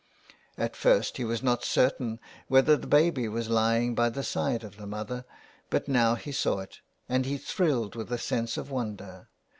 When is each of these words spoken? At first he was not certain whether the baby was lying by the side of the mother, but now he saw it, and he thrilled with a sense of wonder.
At 0.57 0.75
first 0.75 1.17
he 1.17 1.23
was 1.23 1.43
not 1.43 1.63
certain 1.63 2.19
whether 2.47 2.75
the 2.75 2.87
baby 2.87 3.27
was 3.29 3.51
lying 3.51 3.93
by 3.93 4.09
the 4.09 4.23
side 4.23 4.63
of 4.63 4.77
the 4.77 4.87
mother, 4.87 5.25
but 5.69 5.87
now 5.87 6.15
he 6.15 6.31
saw 6.31 6.57
it, 6.57 6.79
and 7.07 7.23
he 7.27 7.37
thrilled 7.37 7.93
with 7.95 8.11
a 8.11 8.17
sense 8.17 8.57
of 8.57 8.71
wonder. 8.71 9.29